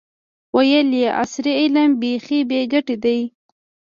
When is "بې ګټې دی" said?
2.49-3.19